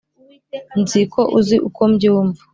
nzi 0.81 1.01
ko 1.13 1.21
uzi 1.39 1.55
uko 1.67 1.81
mbyumva 1.91 2.41